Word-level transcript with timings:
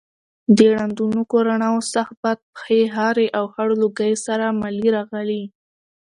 له 0.57 0.65
ړندونکو 0.75 1.35
رڼاوو، 1.47 1.87
سخت 1.93 2.13
باد، 2.21 2.37
پښې 2.55 2.79
هارې 2.95 3.27
او 3.37 3.45
خړو 3.53 3.75
لوګیو 3.81 4.17
سره 4.27 4.45
ملې 4.61 4.89
راغلې. 4.97 5.43